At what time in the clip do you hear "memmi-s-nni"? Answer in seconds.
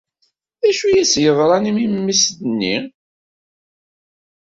1.73-2.75